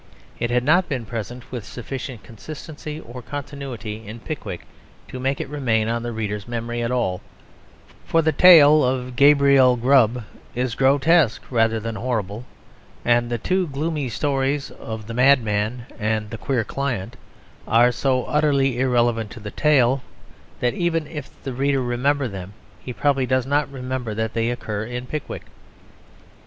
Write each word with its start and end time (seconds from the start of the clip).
It 0.39 0.49
had 0.49 0.63
not 0.63 0.89
been 0.89 1.05
present 1.05 1.51
with 1.51 1.63
sufficient 1.63 2.23
consistency 2.23 2.99
or 2.99 3.21
continuity 3.21 4.07
in 4.07 4.19
Pickwick 4.19 4.65
to 5.09 5.19
make 5.19 5.39
it 5.39 5.47
remain 5.47 5.87
on 5.87 6.01
the 6.01 6.11
reader's 6.11 6.47
memory 6.47 6.81
at 6.81 6.89
all, 6.89 7.21
for 8.03 8.23
the 8.23 8.31
tale 8.31 8.83
of 8.83 9.15
"Gabriel 9.15 9.75
Grubb" 9.77 10.23
is 10.55 10.73
grotesque 10.73 11.43
rather 11.51 11.79
than 11.79 11.93
horrible, 11.93 12.45
and 13.05 13.29
the 13.29 13.37
two 13.37 13.67
gloomy 13.67 14.09
stories 14.09 14.71
of 14.71 15.05
the 15.05 15.13
"Madman" 15.13 15.85
and 15.99 16.31
the 16.31 16.37
"Queer 16.39 16.63
Client" 16.63 17.15
are 17.67 17.91
so 17.91 18.23
utterly 18.23 18.79
irrelevant 18.79 19.29
to 19.29 19.39
the 19.39 19.51
tale, 19.51 20.01
that 20.61 20.73
even 20.73 21.05
if 21.05 21.29
the 21.43 21.53
reader 21.53 21.79
remember 21.79 22.27
them 22.27 22.53
he 22.79 22.91
probably 22.91 23.27
does 23.27 23.45
not 23.45 23.71
remember 23.71 24.15
that 24.15 24.33
they 24.33 24.49
occur 24.49 24.83
in 24.83 25.05
Pickwick. 25.05 25.43